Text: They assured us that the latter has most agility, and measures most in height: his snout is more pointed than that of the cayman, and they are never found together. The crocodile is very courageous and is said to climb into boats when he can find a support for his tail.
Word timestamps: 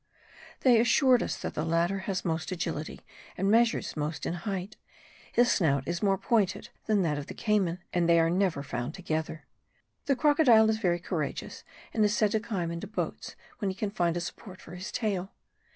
They 0.61 0.79
assured 0.79 1.21
us 1.21 1.37
that 1.37 1.53
the 1.53 1.63
latter 1.63 1.99
has 2.09 2.25
most 2.25 2.51
agility, 2.51 3.01
and 3.37 3.51
measures 3.51 3.95
most 3.95 4.25
in 4.25 4.33
height: 4.33 4.75
his 5.31 5.51
snout 5.51 5.87
is 5.87 6.01
more 6.01 6.17
pointed 6.17 6.69
than 6.87 7.03
that 7.03 7.19
of 7.19 7.27
the 7.27 7.35
cayman, 7.35 7.83
and 7.93 8.09
they 8.09 8.19
are 8.19 8.31
never 8.31 8.63
found 8.63 8.95
together. 8.95 9.45
The 10.07 10.15
crocodile 10.15 10.71
is 10.71 10.79
very 10.79 10.97
courageous 10.99 11.63
and 11.93 12.03
is 12.03 12.17
said 12.17 12.31
to 12.31 12.39
climb 12.39 12.71
into 12.71 12.87
boats 12.87 13.35
when 13.59 13.69
he 13.69 13.75
can 13.75 13.91
find 13.91 14.17
a 14.17 14.21
support 14.21 14.59
for 14.59 14.73
his 14.73 14.91
tail. 14.91 15.33